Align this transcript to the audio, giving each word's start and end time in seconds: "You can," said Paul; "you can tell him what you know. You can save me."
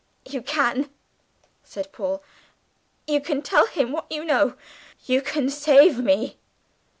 "You 0.27 0.41
can," 0.41 0.89
said 1.63 1.91
Paul; 1.93 2.23
"you 3.05 3.21
can 3.21 3.43
tell 3.43 3.67
him 3.67 3.91
what 3.91 4.11
you 4.11 4.25
know. 4.25 4.55
You 5.05 5.21
can 5.21 5.47
save 5.47 5.99
me." 5.99 6.39